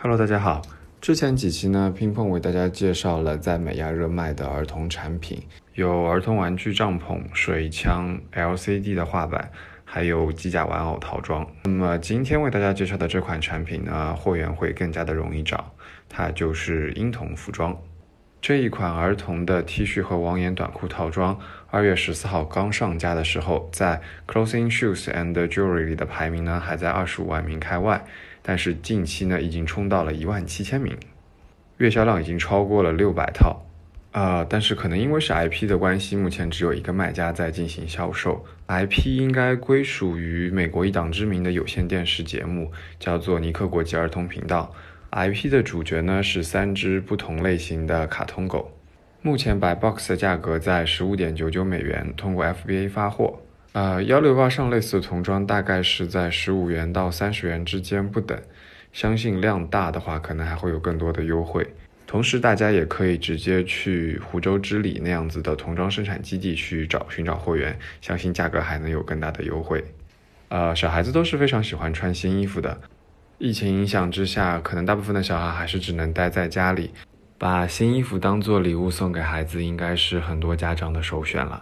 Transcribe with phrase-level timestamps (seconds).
[0.00, 0.62] Hello，大家好。
[1.00, 5.42] 之前几期呢，拼碰为大家介绍了在美亚热卖的儿童产品，
[5.74, 9.50] 有儿童玩具帐篷、水枪、LCD 的画板，
[9.84, 11.44] 还有机甲玩偶套装。
[11.64, 15.74] 那么今天为大家介绍的这款产品呢，货源会更加的容易找，
[16.08, 17.76] 它就是婴童服装。
[18.40, 21.38] 这一款儿童的 T 恤和网眼短裤套装，
[21.70, 28.04] 二月十四号刚上架的时候，在 Clothing Shoes and Jewelry 里的排名呢还在二十五万名开外，
[28.40, 30.96] 但是近期呢已经冲到了一万七千名，
[31.78, 33.64] 月销量已经超过了六百套。
[34.12, 38.44] 啊，但是可能因为是 IP 的关系，目前只有一个卖家在进行销售。
[38.66, 44.72] IP 应该归属于美国一档知名的有线电视节目，叫做尼克国际儿童频道。
[45.10, 48.70] IP 的主角呢是三只不同类型的卡通狗，
[49.22, 53.40] 目前白 box 的价格在十五点九九美元，通过 FBA 发货。
[53.72, 58.38] 呃，幺六八上类似的童装大概是在十五元到三十元之间不等，
[58.92, 61.66] 相信量大的话可能还会有更多的优惠。
[62.06, 69.84] 同时，大家也可以直接去湖州织里那样子的童装生产基地去找寻找货源，相信价格还能有更大的优惠。
[70.48, 72.80] 呃，小孩子都是非常喜欢穿新衣服的。
[73.38, 76.90] 疫情影响之下，可能大部分的小孩还是只能待在家里，
[77.38, 81.56] 把新衣服当做礼物送给孩子，应该是很多家长的首选了。